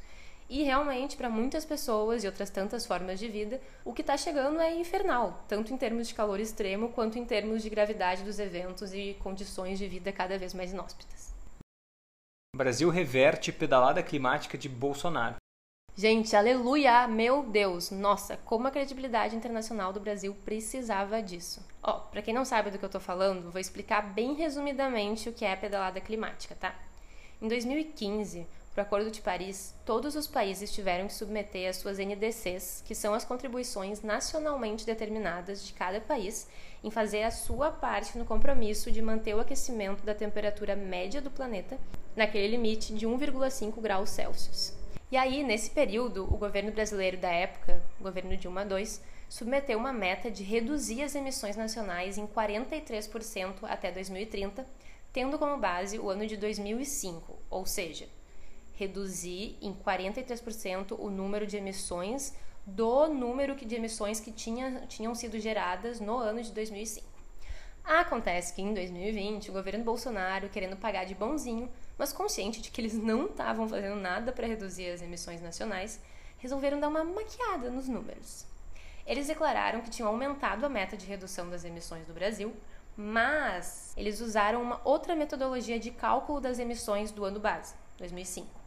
E 0.50 0.64
realmente, 0.64 1.16
para 1.16 1.30
muitas 1.30 1.64
pessoas 1.64 2.24
e 2.24 2.28
outras 2.28 2.50
tantas 2.50 2.84
formas 2.84 3.20
de 3.20 3.28
vida, 3.28 3.62
o 3.86 3.94
que 3.94 4.02
está 4.02 4.18
chegando 4.18 4.60
é 4.60 4.74
infernal, 4.74 5.46
tanto 5.48 5.72
em 5.72 5.78
termos 5.78 6.08
de 6.08 6.16
calor 6.16 6.40
extremo 6.40 6.90
quanto 6.90 7.20
em 7.20 7.26
termos 7.26 7.62
de 7.62 7.70
gravidade 7.70 8.24
dos 8.24 8.40
eventos 8.40 8.92
e 8.92 9.16
condições 9.20 9.78
de 9.78 9.88
vida 9.88 10.12
cada 10.12 10.40
vez 10.40 10.56
mais 10.56 10.74
inóspitas. 10.74 11.32
Brasil 12.56 12.90
reverte 12.90 13.52
pedalada 13.52 14.02
climática 14.02 14.58
de 14.58 14.68
Bolsonaro. 14.68 15.36
Gente, 15.96 16.36
aleluia! 16.36 17.08
Meu 17.08 17.44
Deus! 17.44 17.92
Nossa, 17.92 18.38
como 18.38 18.68
a 18.68 18.72
credibilidade 18.72 19.36
internacional 19.36 19.94
do 19.94 20.00
Brasil 20.00 20.36
precisava 20.46 21.22
disso. 21.22 21.64
Ó, 21.84 22.00
para 22.00 22.24
quem 22.24 22.34
não 22.34 22.44
sabe 22.44 22.72
do 22.72 22.80
que 22.80 22.86
eu 22.86 22.90
tô 22.90 23.00
falando, 23.00 23.52
vou 23.52 23.62
explicar 23.62 24.02
bem 24.14 24.34
resumidamente 24.34 25.30
o 25.30 25.34
que 25.34 25.46
é 25.46 25.54
a 25.54 25.58
pedalada 25.58 26.02
climática, 26.02 26.56
tá? 26.56 26.74
Em 27.42 27.48
2015, 27.48 28.48
para 28.74 28.84
o 28.84 28.86
Acordo 28.86 29.12
de 29.12 29.22
Paris, 29.22 29.76
todos 29.84 30.16
os 30.16 30.28
países 30.28 30.72
tiveram 30.72 31.08
que 31.08 31.14
submeter 31.14 31.70
as 31.70 31.78
suas 31.78 31.98
NDCs, 31.98 32.84
que 32.86 32.94
são 32.94 33.14
as 33.14 33.26
contribuições 33.26 34.02
nacionalmente 34.02 34.86
determinadas 34.86 35.66
de 35.66 35.74
cada 35.74 36.00
país, 36.00 36.48
em 36.84 36.92
fazer 36.92 37.24
a 37.24 37.32
sua 37.32 37.72
parte 37.72 38.18
no 38.18 38.26
compromisso 38.26 38.92
de 38.92 39.02
manter 39.02 39.36
o 39.36 39.40
aquecimento 39.40 40.04
da 40.04 40.14
temperatura 40.14 40.76
média 40.76 41.22
do 41.22 41.32
planeta 41.32 41.78
naquele 42.16 42.48
limite 42.48 42.94
de 42.94 43.08
1,5 43.08 43.82
graus 43.82 44.12
Celsius. 44.12 44.74
E 45.12 45.18
aí, 45.18 45.44
nesse 45.44 45.72
período, 45.72 46.24
o 46.24 46.38
governo 46.38 46.72
brasileiro 46.72 47.18
da 47.18 47.32
época, 47.32 47.82
o 48.00 48.04
governo 48.04 48.38
Dilma 48.38 48.64
II, 48.64 48.88
submeteu 49.28 49.78
uma 49.78 49.92
meta 49.92 50.30
de 50.30 50.44
reduzir 50.44 51.02
as 51.02 51.16
emissões 51.16 51.56
nacionais 51.56 52.18
em 52.18 52.28
43% 52.28 53.56
até 53.64 53.92
2030, 53.92 54.66
tendo 55.12 55.40
como 55.40 55.58
base 55.58 55.98
o 55.98 56.10
ano 56.10 56.28
de 56.28 56.38
2005, 56.38 57.40
ou 57.50 57.66
seja, 57.66 58.08
reduzir 58.80 59.58
em 59.62 59.74
43% 59.74 60.96
o 60.98 61.10
número 61.10 61.46
de 61.46 61.58
emissões 61.58 62.34
do 62.66 63.08
número 63.08 63.54
de 63.56 63.76
emissões 63.76 64.22
que 64.22 64.32
tinha, 64.32 64.86
tinham 64.88 65.14
sido 65.14 65.38
geradas 65.38 66.00
no 66.00 66.18
ano 66.18 66.42
de 66.42 66.54
2005. 66.54 67.06
Acontece 67.84 68.54
que 68.54 68.62
em 68.62 68.74
2020 68.74 69.50
o 69.50 69.54
governo 69.54 69.84
Bolsonaro, 69.84 70.48
querendo 70.48 70.78
pagar 70.78 71.06
de 71.06 71.14
bonzinho, 71.14 71.70
mas 71.98 72.14
consciente 72.14 72.62
de 72.62 72.72
que 72.72 72.80
eles 72.80 72.94
não 72.94 73.26
estavam 73.26 73.68
fazendo 73.68 73.96
nada 73.96 74.32
para 74.32 74.48
reduzir 74.48 74.92
as 74.92 75.02
emissões 75.02 75.42
nacionais, 75.42 76.00
resolveram 76.38 76.80
dar 76.80 76.88
uma 76.88 77.04
maquiada 77.04 77.70
nos 77.70 77.90
números. 77.90 78.46
Eles 79.06 79.28
declararam 79.28 79.82
que 79.82 79.90
tinham 79.90 80.08
aumentado 80.08 80.66
a 80.66 80.70
meta 80.70 80.96
de 80.96 81.06
redução 81.06 81.50
das 81.50 81.66
emissões 81.66 82.06
do 82.06 82.14
Brasil, 82.14 82.54
mas 82.96 83.94
eles 83.98 84.22
usaram 84.22 84.62
uma 84.62 84.80
outra 84.86 85.16
metodologia 85.16 85.80
de 85.80 85.92
cálculo 85.92 86.40
das 86.40 86.60
emissões 86.60 87.12
do 87.12 87.26
ano 87.26 87.40
base, 87.40 87.74
2005. 87.98 88.59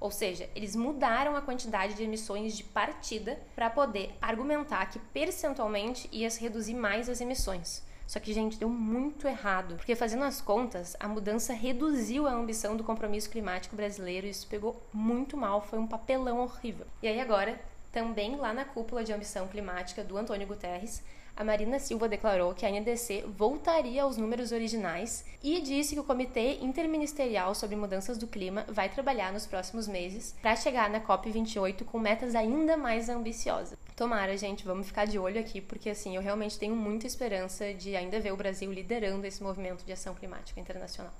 Ou 0.00 0.10
seja, 0.10 0.48
eles 0.54 0.74
mudaram 0.74 1.36
a 1.36 1.42
quantidade 1.42 1.94
de 1.94 2.02
emissões 2.02 2.56
de 2.56 2.64
partida 2.64 3.38
para 3.54 3.68
poder 3.68 4.16
argumentar 4.20 4.86
que 4.86 4.98
percentualmente 4.98 6.08
ia 6.10 6.30
se 6.30 6.40
reduzir 6.40 6.74
mais 6.74 7.08
as 7.08 7.20
emissões. 7.20 7.84
Só 8.06 8.18
que, 8.18 8.32
gente, 8.32 8.58
deu 8.58 8.68
muito 8.68 9.28
errado, 9.28 9.76
porque 9.76 9.94
fazendo 9.94 10.24
as 10.24 10.40
contas, 10.40 10.96
a 10.98 11.06
mudança 11.06 11.52
reduziu 11.52 12.26
a 12.26 12.32
ambição 12.32 12.76
do 12.76 12.82
compromisso 12.82 13.30
climático 13.30 13.76
brasileiro 13.76 14.26
e 14.26 14.30
isso 14.30 14.48
pegou 14.48 14.82
muito 14.92 15.36
mal, 15.36 15.60
foi 15.60 15.78
um 15.78 15.86
papelão 15.86 16.40
horrível. 16.40 16.86
E 17.00 17.06
aí 17.06 17.20
agora, 17.20 17.60
também 17.92 18.34
lá 18.34 18.52
na 18.52 18.64
cúpula 18.64 19.04
de 19.04 19.12
ambição 19.12 19.46
climática 19.46 20.02
do 20.02 20.16
Antônio 20.16 20.46
Guterres, 20.46 21.04
a 21.36 21.44
Marina 21.44 21.78
Silva 21.78 22.08
declarou 22.08 22.54
que 22.54 22.66
a 22.66 22.70
NDC 22.70 23.24
voltaria 23.26 24.02
aos 24.02 24.16
números 24.16 24.52
originais 24.52 25.24
e 25.42 25.60
disse 25.60 25.94
que 25.94 26.00
o 26.00 26.04
Comitê 26.04 26.58
Interministerial 26.60 27.54
sobre 27.54 27.76
Mudanças 27.76 28.18
do 28.18 28.26
Clima 28.26 28.64
vai 28.68 28.88
trabalhar 28.88 29.32
nos 29.32 29.46
próximos 29.46 29.88
meses 29.88 30.34
para 30.42 30.56
chegar 30.56 30.90
na 30.90 31.00
COP28 31.00 31.84
com 31.84 31.98
metas 31.98 32.34
ainda 32.34 32.76
mais 32.76 33.08
ambiciosas. 33.08 33.78
Tomara, 33.96 34.36
gente, 34.36 34.64
vamos 34.64 34.86
ficar 34.86 35.06
de 35.06 35.18
olho 35.18 35.40
aqui, 35.40 35.60
porque 35.60 35.90
assim, 35.90 36.16
eu 36.16 36.22
realmente 36.22 36.58
tenho 36.58 36.74
muita 36.74 37.06
esperança 37.06 37.72
de 37.74 37.96
ainda 37.96 38.20
ver 38.20 38.32
o 38.32 38.36
Brasil 38.36 38.72
liderando 38.72 39.26
esse 39.26 39.42
movimento 39.42 39.84
de 39.84 39.92
ação 39.92 40.14
climática 40.14 40.60
internacional. 40.60 41.12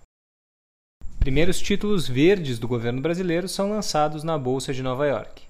Primeiros 1.19 1.61
títulos 1.61 2.09
verdes 2.09 2.59
do 2.59 2.67
governo 2.67 3.03
brasileiro 3.03 3.47
são 3.47 3.71
lançados 3.71 4.25
na 4.25 4.39
Bolsa 4.39 4.73
de 4.73 4.83
Nova 4.83 5.07
York. 5.07 5.50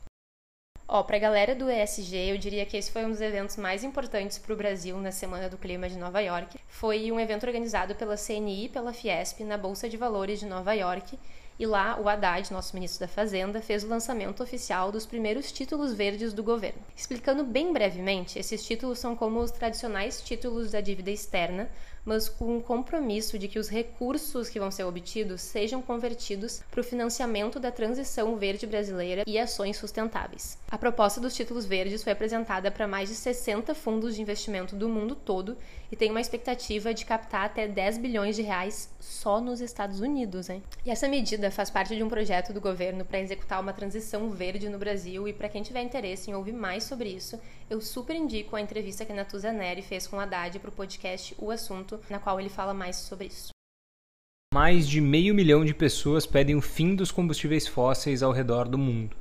Ó, 0.92 1.04
para 1.04 1.18
a 1.18 1.20
galera 1.20 1.54
do 1.54 1.70
ESG, 1.70 2.16
eu 2.30 2.37
diria 2.37 2.66
que 2.66 2.76
esse 2.76 2.90
foi 2.90 3.04
um 3.04 3.11
dos 3.11 3.20
eventos 3.20 3.56
mais 3.56 3.85
importantes 3.85 4.38
para 4.38 4.52
o 4.52 4.56
Brasil 4.56 4.99
na 4.99 5.12
Semana 5.12 5.49
do 5.49 5.56
Clima 5.56 5.88
de 5.88 5.97
Nova 5.97 6.18
York. 6.18 6.59
Foi 6.66 7.12
um 7.12 7.20
evento 7.20 7.47
organizado 7.47 7.94
pela 7.94 8.16
CNI 8.16 8.64
e 8.64 8.68
pela 8.68 8.92
Fiesp 8.92 9.44
na 9.44 9.56
Bolsa 9.56 9.88
de 9.88 9.97
Valores 9.97 10.40
de 10.40 10.47
Nova 10.47 10.73
York 10.73 11.16
e 11.61 11.66
lá 11.66 12.00
o 12.00 12.09
Haddad, 12.09 12.50
nosso 12.52 12.75
ministro 12.75 13.00
da 13.00 13.06
Fazenda, 13.06 13.61
fez 13.61 13.85
o 13.85 13.88
lançamento 13.88 14.42
oficial 14.42 14.90
dos 14.90 15.04
primeiros 15.04 15.52
títulos 15.52 15.92
verdes 15.92 16.32
do 16.32 16.42
governo. 16.42 16.80
Explicando 16.97 17.44
bem 17.44 17.70
brevemente, 17.70 18.38
esses 18.38 18.64
títulos 18.64 18.99
são 18.99 19.14
como 19.14 19.40
os 19.40 19.50
tradicionais 19.50 20.23
títulos 20.23 20.70
da 20.70 20.80
dívida 20.80 21.11
externa, 21.11 21.70
mas 22.04 22.28
com 22.28 22.57
o 22.57 22.62
compromisso 22.62 23.38
de 23.38 23.49
que 23.49 23.59
os 23.59 23.69
recursos 23.69 24.49
que 24.49 24.61
vão 24.61 24.71
ser 24.71 24.85
obtidos 24.85 25.40
sejam 25.40 25.83
convertidos 25.83 26.62
para 26.71 26.80
o 26.80 26.85
financiamento 26.85 27.61
da 27.61 27.71
transição 27.71 28.37
verde 28.37 28.66
brasileira 28.66 29.25
e 29.26 29.38
ações 29.38 29.76
sustentáveis. 29.76 30.59
A 30.71 30.78
proposta 30.78 31.21
dos 31.21 31.35
títulos 31.35 31.66
verdes 31.66 32.02
foi 32.02 32.12
apresentada 32.12 32.71
para 32.71 32.88
mais 32.88 33.09
de 33.09 33.14
60 33.14 33.75
fundos 33.75 34.14
de 34.14 34.23
investimento 34.23 34.76
do 34.76 34.88
mundo 34.88 35.14
todo 35.14 35.57
e 35.90 35.97
tem 35.97 36.11
uma 36.11 36.21
expectativa 36.21 36.95
de 36.95 37.04
captar 37.04 37.47
até 37.47 37.66
10 37.66 37.99
bilhões 37.99 38.37
de 38.37 38.42
reais 38.42 38.88
só 39.00 39.40
nos 39.40 39.61
Estados 39.61 40.00
Unidos. 40.00 40.49
Hein? 40.49 40.62
E 40.85 40.90
essa 40.90 41.09
medida 41.09 41.50
faz 41.50 41.69
parte 41.69 41.97
de 41.97 42.02
um 42.02 42.09
projeto 42.09 42.52
do 42.52 42.61
governo 42.61 43.04
para 43.04 43.21
executar 43.21 43.61
uma 43.61 43.73
transição 43.73 44.30
verde 44.30 44.69
no 44.69 44.78
Brasil 44.78 45.26
e 45.26 45.33
para 45.33 45.49
quem 45.49 45.62
tiver 45.62 45.83
interesse 45.83 46.30
em 46.30 46.35
ouvir 46.35 46.52
mais 46.52 46.85
sobre 46.85 47.09
isso, 47.09 47.40
eu 47.70 47.80
super 47.80 48.16
indico 48.16 48.56
a 48.56 48.60
entrevista 48.60 49.06
que 49.06 49.12
a 49.12 49.14
Natuza 49.14 49.52
Neri 49.52 49.80
fez 49.80 50.04
com 50.08 50.18
a 50.18 50.24
Haddad 50.24 50.58
para 50.58 50.70
o 50.70 50.72
podcast 50.72 51.36
O 51.38 51.52
Assunto, 51.52 52.00
na 52.10 52.18
qual 52.18 52.40
ele 52.40 52.48
fala 52.48 52.74
mais 52.74 52.96
sobre 52.96 53.28
isso. 53.28 53.50
Mais 54.52 54.88
de 54.88 55.00
meio 55.00 55.32
milhão 55.32 55.64
de 55.64 55.72
pessoas 55.72 56.26
pedem 56.26 56.56
o 56.56 56.60
fim 56.60 56.96
dos 56.96 57.12
combustíveis 57.12 57.68
fósseis 57.68 58.24
ao 58.24 58.32
redor 58.32 58.68
do 58.68 58.76
mundo. 58.76 59.16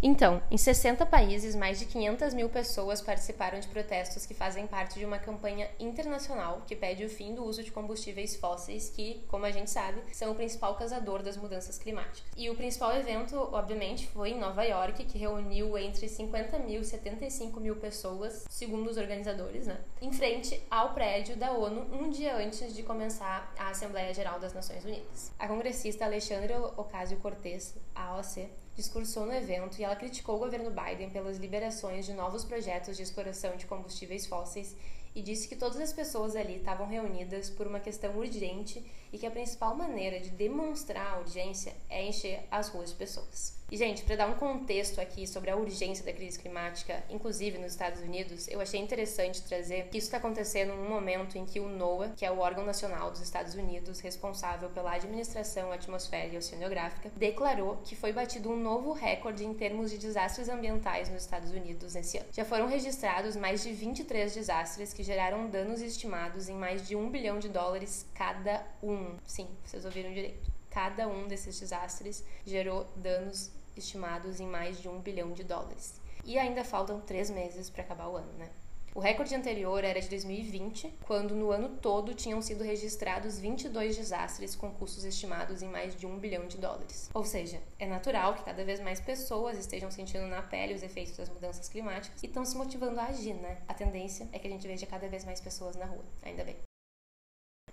Então, 0.00 0.40
em 0.48 0.56
60 0.56 1.04
países, 1.06 1.56
mais 1.56 1.80
de 1.80 1.84
500 1.84 2.32
mil 2.32 2.48
pessoas 2.48 3.00
participaram 3.00 3.58
de 3.58 3.66
protestos 3.66 4.24
que 4.24 4.32
fazem 4.32 4.64
parte 4.64 4.96
de 4.96 5.04
uma 5.04 5.18
campanha 5.18 5.68
internacional 5.80 6.62
que 6.68 6.76
pede 6.76 7.04
o 7.04 7.10
fim 7.10 7.34
do 7.34 7.44
uso 7.44 7.64
de 7.64 7.72
combustíveis 7.72 8.36
fósseis, 8.36 8.90
que, 8.90 9.24
como 9.26 9.44
a 9.44 9.50
gente 9.50 9.68
sabe, 9.68 10.00
são 10.12 10.30
o 10.30 10.36
principal 10.36 10.76
causador 10.76 11.20
das 11.20 11.36
mudanças 11.36 11.78
climáticas. 11.78 12.22
E 12.36 12.48
o 12.48 12.54
principal 12.54 12.94
evento, 12.94 13.36
obviamente, 13.52 14.06
foi 14.06 14.30
em 14.30 14.38
Nova 14.38 14.62
York, 14.62 15.04
que 15.04 15.18
reuniu 15.18 15.76
entre 15.76 16.08
50 16.08 16.60
mil 16.60 16.82
e 16.82 16.84
75 16.84 17.58
mil 17.58 17.74
pessoas, 17.74 18.44
segundo 18.48 18.88
os 18.88 18.98
organizadores, 18.98 19.66
né, 19.66 19.80
em 20.00 20.12
frente 20.12 20.62
ao 20.70 20.94
prédio 20.94 21.36
da 21.36 21.50
ONU 21.50 21.88
um 21.92 22.08
dia 22.08 22.36
antes 22.36 22.72
de 22.72 22.84
começar 22.84 23.52
a 23.58 23.70
Assembleia 23.70 24.14
Geral 24.14 24.38
das 24.38 24.54
Nações 24.54 24.84
Unidas. 24.84 25.32
A 25.36 25.48
congressista 25.48 26.04
Alexandra 26.04 26.56
Ocasio-Cortez, 26.76 27.74
AOC, 27.96 28.48
discursou 28.78 29.26
no 29.26 29.34
evento 29.34 29.76
e 29.80 29.84
ela 29.84 29.96
criticou 29.96 30.36
o 30.36 30.38
governo 30.38 30.70
Biden 30.70 31.10
pelas 31.10 31.36
liberações 31.36 32.06
de 32.06 32.12
novos 32.12 32.44
projetos 32.44 32.96
de 32.96 33.02
exploração 33.02 33.56
de 33.56 33.66
combustíveis 33.66 34.24
fósseis 34.24 34.76
e 35.14 35.22
disse 35.22 35.48
que 35.48 35.56
todas 35.56 35.80
as 35.80 35.92
pessoas 35.92 36.36
ali 36.36 36.56
estavam 36.56 36.86
reunidas 36.86 37.50
por 37.50 37.66
uma 37.66 37.80
questão 37.80 38.16
urgente 38.16 38.84
e 39.12 39.18
que 39.18 39.26
a 39.26 39.30
principal 39.30 39.74
maneira 39.74 40.20
de 40.20 40.30
demonstrar 40.30 41.14
a 41.14 41.18
urgência 41.18 41.74
é 41.88 42.04
encher 42.04 42.46
as 42.50 42.68
ruas 42.68 42.90
de 42.90 42.96
pessoas. 42.96 43.58
E, 43.70 43.76
gente, 43.76 44.02
para 44.02 44.16
dar 44.16 44.26
um 44.30 44.34
contexto 44.34 44.98
aqui 44.98 45.26
sobre 45.26 45.50
a 45.50 45.56
urgência 45.56 46.02
da 46.02 46.12
crise 46.12 46.38
climática, 46.38 47.04
inclusive 47.10 47.58
nos 47.58 47.72
Estados 47.72 48.00
Unidos, 48.00 48.48
eu 48.48 48.62
achei 48.62 48.80
interessante 48.80 49.42
trazer 49.42 49.88
que 49.88 49.98
isso 49.98 50.06
está 50.06 50.16
acontecendo 50.16 50.74
num 50.74 50.88
momento 50.88 51.36
em 51.36 51.44
que 51.44 51.60
o 51.60 51.68
NOAA, 51.68 52.14
que 52.16 52.24
é 52.24 52.30
o 52.30 52.38
órgão 52.38 52.64
nacional 52.64 53.10
dos 53.10 53.20
Estados 53.20 53.54
Unidos 53.54 54.00
responsável 54.00 54.70
pela 54.70 54.92
administração 54.92 55.70
atmosférica 55.70 56.34
e 56.34 56.38
oceanográfica, 56.38 57.12
declarou 57.14 57.76
que 57.84 57.94
foi 57.94 58.10
batido 58.10 58.50
um 58.50 58.56
novo 58.56 58.92
recorde 58.92 59.44
em 59.44 59.52
termos 59.52 59.90
de 59.90 59.98
desastres 59.98 60.48
ambientais 60.48 61.10
nos 61.10 61.22
Estados 61.22 61.50
Unidos 61.50 61.94
nesse 61.94 62.16
ano. 62.16 62.28
Já 62.32 62.46
foram 62.46 62.68
registrados 62.68 63.36
mais 63.36 63.62
de 63.62 63.70
23 63.70 64.32
desastres 64.32 64.94
que 64.98 65.04
geraram 65.04 65.48
danos 65.48 65.80
estimados 65.80 66.48
em 66.48 66.56
mais 66.56 66.88
de 66.88 66.96
um 66.96 67.08
bilhão 67.08 67.38
de 67.38 67.48
dólares 67.48 68.04
cada 68.12 68.66
um. 68.82 69.16
Sim, 69.24 69.48
vocês 69.64 69.84
ouviram 69.84 70.12
direito. 70.12 70.50
Cada 70.68 71.06
um 71.06 71.28
desses 71.28 71.60
desastres 71.60 72.24
gerou 72.44 72.84
danos 72.96 73.52
estimados 73.76 74.40
em 74.40 74.46
mais 74.48 74.80
de 74.82 74.88
um 74.88 74.98
bilhão 74.98 75.30
de 75.30 75.44
dólares. 75.44 76.00
E 76.24 76.36
ainda 76.36 76.64
faltam 76.64 77.00
três 77.00 77.30
meses 77.30 77.70
para 77.70 77.84
acabar 77.84 78.08
o 78.08 78.16
ano, 78.16 78.32
né? 78.32 78.50
O 78.94 79.00
recorde 79.00 79.34
anterior 79.34 79.84
era 79.84 80.00
de 80.00 80.08
2020, 80.08 80.92
quando 81.06 81.34
no 81.34 81.50
ano 81.50 81.68
todo 81.80 82.14
tinham 82.14 82.42
sido 82.42 82.64
registrados 82.64 83.38
22 83.38 83.96
desastres 83.96 84.56
com 84.56 84.70
custos 84.70 85.04
estimados 85.04 85.62
em 85.62 85.68
mais 85.68 85.94
de 85.94 86.06
um 86.06 86.18
bilhão 86.18 86.46
de 86.46 86.56
dólares. 86.56 87.10
Ou 87.14 87.24
seja, 87.24 87.60
é 87.78 87.86
natural 87.86 88.34
que 88.34 88.44
cada 88.44 88.64
vez 88.64 88.80
mais 88.80 89.00
pessoas 89.00 89.58
estejam 89.58 89.90
sentindo 89.90 90.26
na 90.26 90.42
pele 90.42 90.74
os 90.74 90.82
efeitos 90.82 91.16
das 91.16 91.28
mudanças 91.28 91.68
climáticas 91.68 92.22
e 92.22 92.26
estão 92.26 92.44
se 92.44 92.56
motivando 92.56 92.98
a 92.98 93.04
agir, 93.04 93.34
né? 93.34 93.58
A 93.68 93.74
tendência 93.74 94.28
é 94.32 94.38
que 94.38 94.48
a 94.48 94.50
gente 94.50 94.66
veja 94.66 94.86
cada 94.86 95.08
vez 95.08 95.24
mais 95.24 95.40
pessoas 95.40 95.76
na 95.76 95.84
rua, 95.84 96.04
ainda 96.22 96.42
bem. 96.44 96.56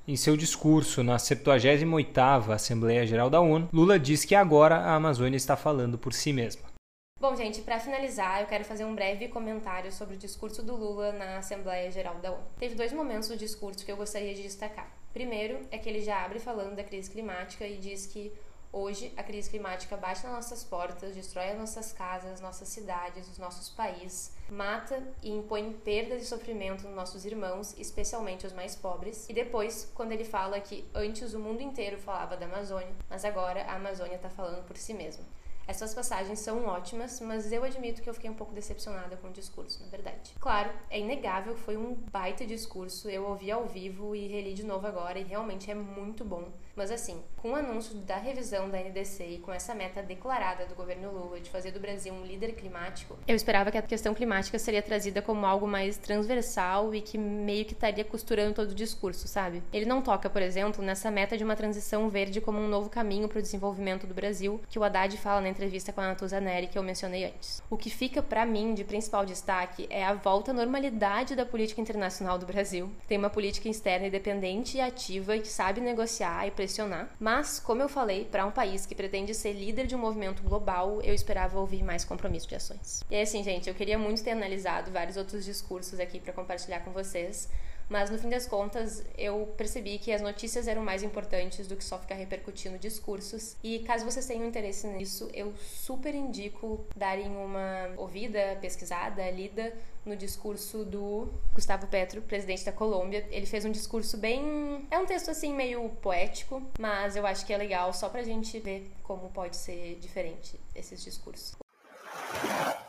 Em 0.08 0.16
seu 0.16 0.38
discurso 0.38 1.02
na 1.04 1.18
78ª 1.18 2.54
Assembleia 2.54 3.08
Geral 3.08 3.28
da 3.28 3.42
ONU, 3.42 3.70
Lula 3.74 3.98
diz 3.98 4.24
que 4.24 4.36
agora 4.36 4.76
a 4.76 4.94
Amazônia 4.94 5.38
está 5.38 5.56
falando 5.56 5.98
por 5.98 6.14
si 6.14 6.32
mesma. 6.32 6.75
Bom, 7.18 7.34
gente, 7.34 7.62
para 7.62 7.80
finalizar, 7.80 8.42
eu 8.42 8.46
quero 8.46 8.66
fazer 8.66 8.84
um 8.84 8.94
breve 8.94 9.30
comentário 9.30 9.92
sobre 9.92 10.16
o 10.16 10.18
discurso 10.18 10.62
do 10.62 10.76
Lula 10.76 11.14
na 11.14 11.38
Assembleia 11.38 11.90
Geral 11.90 12.16
da 12.16 12.32
ONU. 12.32 12.44
Teve 12.60 12.76
dois 12.76 12.92
momentos 12.92 13.30
do 13.30 13.38
discurso 13.38 13.86
que 13.86 13.92
eu 13.92 13.96
gostaria 13.96 14.36
de 14.36 14.44
destacar. 14.44 14.92
Primeiro 15.14 15.66
é 15.72 15.78
que 15.78 15.88
ele 15.88 16.02
já 16.02 16.24
abre 16.24 16.40
falando 16.40 16.76
da 16.76 16.84
crise 16.84 17.10
climática 17.10 17.66
e 17.66 17.78
diz 17.78 18.06
que 18.06 18.32
Hoje, 18.72 19.14
a 19.16 19.24
crise 19.24 19.50
climática 19.50 19.96
bate 19.96 20.26
nas 20.26 20.34
nossas 20.34 20.62
portas, 20.66 21.16
destrói 21.16 21.52
as 21.52 21.58
nossas 21.58 21.94
casas, 21.94 22.42
nossas 22.42 22.68
cidades, 22.68 23.26
os 23.30 23.38
nossos 23.38 23.70
países, 23.70 24.34
mata 24.50 25.02
e 25.24 25.32
impõe 25.32 25.72
perdas 25.72 26.22
e 26.22 26.26
sofrimento 26.26 26.84
nos 26.84 26.94
nossos 26.94 27.24
irmãos, 27.24 27.74
especialmente 27.78 28.46
os 28.46 28.52
mais 28.52 28.76
pobres. 28.76 29.30
E 29.30 29.34
depois, 29.34 29.90
quando 29.96 30.12
ele 30.12 30.26
fala 30.26 30.60
que 30.60 30.84
antes 30.94 31.34
o 31.34 31.40
mundo 31.40 31.62
inteiro 31.62 31.98
falava 31.98 32.36
da 32.36 32.48
Amazônia, 32.48 32.94
mas 33.10 33.24
agora 33.24 33.64
a 33.64 33.76
Amazônia 33.76 34.18
está 34.18 34.30
falando 34.30 34.66
por 34.68 34.76
si 34.76 34.94
mesma. 34.94 35.24
Essas 35.68 35.94
passagens 35.94 36.40
são 36.40 36.66
ótimas, 36.66 37.20
mas 37.22 37.52
eu 37.52 37.64
admito 37.64 38.02
que 38.02 38.10
eu 38.10 38.14
fiquei 38.14 38.30
um 38.30 38.36
pouco 38.36 38.54
decepcionada 38.54 39.18
com 39.18 39.28
o 39.28 39.32
discurso, 39.32 39.82
na 39.82 39.88
verdade. 39.88 40.34
Claro, 40.40 40.72
é 40.90 41.00
inegável 41.00 41.56
foi 41.56 41.76
um 41.76 41.96
baita 42.12 42.46
discurso, 42.46 43.10
eu 43.10 43.26
ouvi 43.26 43.50
ao 43.50 43.66
vivo 43.66 44.16
e 44.16 44.28
reli 44.28 44.54
de 44.54 44.64
novo 44.64 44.86
agora 44.86 45.20
e 45.20 45.24
realmente 45.24 45.72
é 45.72 45.76
muito 45.76 46.24
bom. 46.24 46.52
Mas 46.75 46.91
assim, 46.91 47.22
com 47.38 47.51
o 47.51 47.55
anúncio 47.55 47.96
da 47.96 48.17
revisão 48.17 48.70
da 48.70 48.77
NDC 48.77 49.24
e 49.24 49.38
com 49.38 49.53
essa 49.53 49.74
meta 49.74 50.03
declarada 50.03 50.65
do 50.65 50.75
governo 50.75 51.10
Lula 51.10 51.39
de 51.39 51.50
fazer 51.50 51.72
do 51.72 51.79
Brasil 51.79 52.13
um 52.13 52.25
líder 52.25 52.53
climático, 52.53 53.17
eu 53.25 53.36
esperava 53.36 53.72
que 53.72 53.77
a 53.77 53.82
questão 53.82 54.13
climática 54.13 54.60
seria 54.60 54.82
trazida 54.82 55.22
como 55.22 55.46
algo 55.46 55.65
mais 55.65 55.98
transversal 55.98 56.94
e 56.94 57.01
que 57.01 57.17
meio 57.17 57.63
que 57.63 57.74
estaria 57.74 58.03
costurando 58.03 58.53
todo 58.53 58.72
o 58.72 58.75
discurso, 58.75 59.27
sabe? 59.27 59.63
Ele 59.72 59.86
não 59.86 60.01
toca, 60.01 60.29
por 60.29 60.41
exemplo, 60.41 60.84
nessa 60.84 61.10
meta 61.10 61.38
de 61.38 61.44
uma 61.44 61.55
transição 61.55 62.10
verde 62.10 62.41
como 62.41 62.60
um 62.60 62.67
novo 62.67 62.89
caminho 62.89 63.29
para 63.29 63.39
o 63.39 63.41
desenvolvimento 63.41 64.05
do 64.05 64.13
Brasil, 64.13 64.60
que 64.70 64.77
o 64.77 64.84
Haddad 64.84 65.15
fala 65.17 65.39
na 65.39 65.50
entrevista 65.50 65.94
com 65.94 66.01
a 66.01 66.08
Natuza 66.08 66.41
Neri 66.41 66.67
que 66.67 66.77
eu 66.77 66.84
mencionei 66.84 67.25
antes. 67.25 67.63
O 67.70 67.77
que 67.77 67.89
fica 67.89 68.22
para 68.22 68.46
mim 68.46 68.74
de 68.74 68.84
principal 68.84 69.25
destaque 69.25 69.88
é 69.89 70.03
a 70.03 70.13
volta 70.13 70.51
à 70.51 70.53
normalidade 70.53 71.36
da 71.36 71.46
política 71.46 71.79
internacional 71.79 72.38
do 72.38 72.46
Brasil. 72.46 72.91
Tem 73.08 73.17
uma 73.17 73.29
política 73.29 73.70
externa 73.70 74.08
independente 74.08 74.77
e 74.77 74.82
ativa 74.82 75.38
que 75.38 75.48
sabe 75.48 75.79
negociar 75.79 76.48
e 76.48 76.51
questionar, 76.66 77.16
mas, 77.20 77.60
como 77.60 77.82
eu 77.82 77.88
falei, 77.88 78.26
para 78.26 78.46
um 78.46 78.52
país 78.52 78.86
que 78.86 78.96
pretende 78.96 79.34
ser 79.36 79.54
líder 79.54 79.86
de 79.86 79.96
um 79.96 80.00
movimento 80.00 80.42
global, 80.42 81.00
eu 81.04 81.14
esperava 81.14 81.60
ouvir 81.60 81.84
mais 81.84 82.04
compromisso 82.04 82.48
de 82.48 82.56
ações. 82.56 83.04
E 83.10 83.22
assim, 83.22 83.44
gente, 83.44 83.70
eu 83.70 83.76
queria 83.76 83.98
muito 83.98 84.24
ter 84.24 84.32
analisado 84.32 84.92
vários 84.92 85.16
outros 85.16 85.46
discursos 85.46 86.00
aqui 86.00 86.20
para 86.20 86.34
compartilhar 86.34 86.80
com 86.80 86.92
vocês, 86.92 87.48
mas 87.89 88.10
no 88.10 88.18
fim 88.18 88.30
das 88.30 88.48
contas, 88.48 89.04
eu 89.18 89.54
percebi 89.58 89.98
que 89.98 90.12
as 90.12 90.22
notícias 90.22 90.68
eram 90.68 90.84
mais 90.84 91.04
importantes 91.04 91.68
do 91.68 91.75
que 91.75 91.84
só 91.84 92.00
ficar 92.00 92.15
repercutindo 92.15 92.77
discursos. 92.77 93.56
E 93.63 93.80
caso 93.80 94.06
vocês 94.06 94.25
tenham 94.25 94.46
interesse 94.46 94.88
nisso, 94.88 95.30
eu 95.34 95.54
super 95.58 96.15
indico 96.15 96.86
darem 96.96 97.27
uma 97.27 97.92
ouvida, 97.98 98.58
pesquisada, 98.60 99.30
lida 99.30 99.74
no 100.06 100.15
discurso 100.15 100.86
do 100.86 101.27
Gustavo 101.54 101.88
Petro, 101.88 102.22
presidente 102.22 102.63
da 102.63 102.72
Colômbia. 102.72 103.25
Ele 103.32 103.46
fez 103.46 103.65
um 103.65 103.72
discurso 103.72 104.18
bem. 104.18 104.86
É 104.92 105.00
um 105.00 105.06
texto 105.06 105.30
assim 105.30 105.54
meio 105.54 105.89
poético, 106.01 106.62
mas 106.80 107.15
eu 107.15 107.25
acho 107.25 107.46
que 107.46 107.54
é 107.54 107.58
legal 107.58 107.92
só 107.94 108.10
pra 108.10 108.24
gente 108.24 108.60
ver 108.60 108.92
como 109.04 109.30
pode 109.30 109.58
ser 109.58 109.98
diferente 110.00 110.60
esses 110.75 111.04
discursos. 111.04 111.56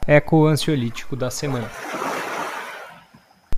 Eco 0.07 0.47
ansiolítico 0.47 1.17
da 1.17 1.31
semana. 1.31 1.71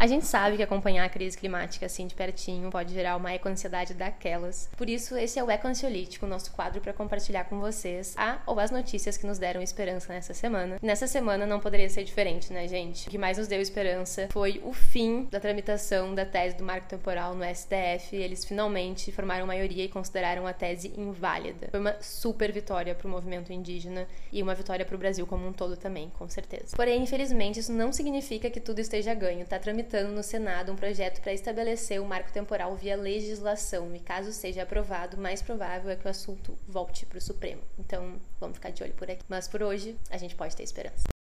A 0.01 0.07
gente 0.07 0.27
sabe 0.27 0.57
que 0.57 0.63
acompanhar 0.63 1.05
a 1.05 1.09
crise 1.09 1.37
climática 1.37 1.87
assim 1.87 2.07
de 2.07 2.15
pertinho 2.15 2.71
pode 2.71 2.95
gerar 2.95 3.17
uma 3.17 3.33
eco-ansiedade 3.33 3.95
daquelas. 3.95 4.71
Por 4.77 4.89
isso, 4.89 5.17
esse 5.17 5.41
é 5.41 5.43
o 5.43 5.51
Eco-Ansiolítico, 5.51 6.25
nosso 6.25 6.53
quadro 6.53 6.81
para 6.81 6.93
compartilhar 6.93 7.43
com 7.47 7.59
vocês 7.59 8.15
a 8.17 8.39
ou 8.47 8.61
as 8.61 8.71
notícias 8.71 9.17
que 9.17 9.27
nos 9.27 9.41
deram 9.41 9.61
esperança 9.61 10.13
nessa 10.13 10.33
semana. 10.33 10.79
Nessa 10.81 11.09
semana 11.09 11.45
não 11.45 11.59
poderia 11.59 11.91
ser 11.91 12.05
diferente, 12.05 12.53
né, 12.53 12.69
gente? 12.69 13.09
O 13.09 13.11
que 13.11 13.19
mais 13.19 13.39
nos 13.39 13.49
deu 13.49 13.61
esperança 13.61 14.29
foi 14.31 14.63
o 14.65 14.73
fim 14.73 15.25
da 15.33 15.41
tramitação 15.41 16.15
da 16.15 16.25
tese 16.25 16.57
do 16.57 16.63
marco 16.63 16.87
temporal 16.87 17.35
no 17.35 17.45
STF. 17.45 18.15
Eles 18.15 18.45
finalmente 18.45 19.11
formaram 19.11 19.49
maioria 19.49 19.83
e 19.83 19.89
consideraram 19.89 20.47
a 20.47 20.53
tese 20.53 20.93
inválida. 20.97 21.71
Foi 21.73 21.81
uma 21.81 22.01
super 22.01 22.53
vitória 22.53 22.95
para 22.95 23.09
o 23.09 23.11
movimento 23.11 23.53
indígena 23.53 24.07
e 24.33 24.45
uma 24.45 24.55
vitória 24.55 24.85
para 24.85 24.95
o 24.95 24.99
Brasil 24.99 25.27
como 25.27 25.45
um 25.45 25.53
todo 25.53 25.77
também, 25.77 26.09
com 26.17 26.29
certeza. 26.29 26.77
Porém, 26.77 27.03
infelizmente, 27.03 27.59
isso 27.59 27.73
não 27.73 27.93
significa 27.93 28.49
que 28.49 28.61
tudo 28.61 28.79
esteja 28.79 29.13
ganho. 29.13 29.45
Tá 29.45 29.59
tramitando 29.59 29.88
tramitando 29.89 30.13
no 30.13 30.23
Senado 30.23 30.71
um 30.71 30.77
projeto 30.77 31.21
para 31.21 31.33
estabelecer 31.33 32.01
o 32.01 32.05
marco 32.05 32.31
temporal 32.31 32.77
via 32.77 32.97
legislação 32.97 33.95
e, 33.95 33.99
caso 33.99 34.33
seja 34.33 34.63
aprovado, 34.63 35.17
mais 35.17 35.43
provável 35.43 35.91
é 35.91 35.97
que 35.97 36.07
o 36.07 36.11
assunto 36.11 36.57
volte 36.69 37.07
para 37.07 37.19
o 37.19 37.21
Supremo. 37.21 37.63
Então, 37.79 38.21
vamos 38.39 38.57
ficar 38.57 38.71
de 38.71 38.83
olho 38.83 38.95
por 38.95 39.11
aqui. 39.11 39.25
Mas 39.29 39.49
por 39.49 39.63
hoje, 39.63 39.97
a 40.11 40.19
gente 40.19 40.37
pode 40.37 40.55
ter 40.55 40.63
esperança. 40.63 41.18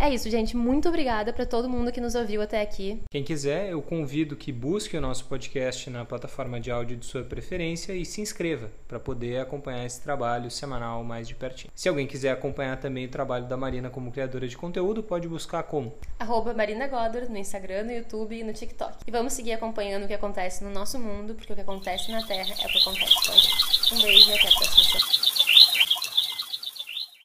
É 0.00 0.14
isso, 0.14 0.30
gente. 0.30 0.56
Muito 0.56 0.88
obrigada 0.88 1.32
para 1.32 1.44
todo 1.44 1.68
mundo 1.68 1.90
que 1.90 2.00
nos 2.00 2.14
ouviu 2.14 2.40
até 2.40 2.62
aqui. 2.62 3.02
Quem 3.10 3.24
quiser, 3.24 3.70
eu 3.70 3.82
convido 3.82 4.36
que 4.36 4.52
busque 4.52 4.96
o 4.96 5.00
nosso 5.00 5.24
podcast 5.24 5.90
na 5.90 6.04
plataforma 6.04 6.60
de 6.60 6.70
áudio 6.70 6.96
de 6.96 7.04
sua 7.04 7.24
preferência 7.24 7.92
e 7.92 8.04
se 8.04 8.20
inscreva 8.20 8.70
para 8.86 9.00
poder 9.00 9.40
acompanhar 9.40 9.84
esse 9.84 10.00
trabalho 10.00 10.52
semanal 10.52 11.02
mais 11.02 11.26
de 11.26 11.34
pertinho. 11.34 11.72
Se 11.74 11.88
alguém 11.88 12.06
quiser 12.06 12.30
acompanhar 12.30 12.78
também 12.78 13.06
o 13.06 13.10
trabalho 13.10 13.46
da 13.48 13.56
Marina 13.56 13.90
como 13.90 14.12
criadora 14.12 14.46
de 14.46 14.56
conteúdo, 14.56 15.02
pode 15.02 15.26
buscar 15.26 15.64
como? 15.64 15.92
Arroba 16.20 16.54
Marina 16.54 16.86
Godor, 16.86 17.28
no 17.28 17.36
Instagram, 17.36 17.82
no 17.82 17.92
YouTube 17.92 18.38
e 18.38 18.44
no 18.44 18.52
TikTok. 18.52 18.98
E 19.04 19.10
vamos 19.10 19.32
seguir 19.32 19.54
acompanhando 19.54 20.04
o 20.04 20.06
que 20.06 20.14
acontece 20.14 20.62
no 20.62 20.70
nosso 20.70 20.96
mundo, 21.00 21.34
porque 21.34 21.52
o 21.52 21.56
que 21.56 21.62
acontece 21.62 22.12
na 22.12 22.24
Terra 22.24 22.54
é 22.62 22.66
o 22.66 22.68
que 22.68 22.78
acontece 22.78 23.14
com 23.26 23.32
a 23.32 23.36
gente. 23.36 23.94
Um 23.94 24.00
beijo 24.00 24.30
e 24.30 24.34
até 24.34 24.48
a 24.48 24.52
próxima 24.52 24.84
semana. 24.84 25.17